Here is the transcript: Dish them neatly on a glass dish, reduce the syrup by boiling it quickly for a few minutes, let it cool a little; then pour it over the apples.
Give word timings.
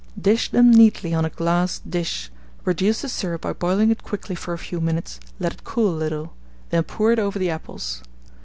Dish 0.19 0.49
them 0.49 0.71
neatly 0.71 1.13
on 1.13 1.25
a 1.25 1.29
glass 1.29 1.77
dish, 1.87 2.31
reduce 2.65 3.03
the 3.03 3.07
syrup 3.07 3.41
by 3.41 3.53
boiling 3.53 3.91
it 3.91 4.01
quickly 4.01 4.33
for 4.33 4.51
a 4.51 4.57
few 4.57 4.81
minutes, 4.81 5.19
let 5.39 5.53
it 5.53 5.63
cool 5.63 5.89
a 5.93 6.01
little; 6.01 6.33
then 6.71 6.81
pour 6.81 7.11
it 7.11 7.19
over 7.19 7.37
the 7.37 7.51
apples. 7.51 8.01